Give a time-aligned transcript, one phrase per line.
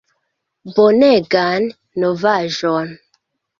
[0.77, 1.69] Bonegan
[2.07, 2.93] novaĵon!"